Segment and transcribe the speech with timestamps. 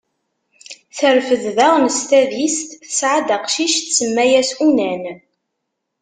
[0.97, 5.03] Terfed daɣen s tadist, tesɛa-d aqcic, tsemma-as Unan.